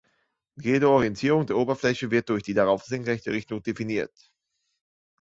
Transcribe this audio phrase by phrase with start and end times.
[0.55, 4.31] Jede Orientierung der Oberfläche wird durch die darauf senkrechte Richtung definiert.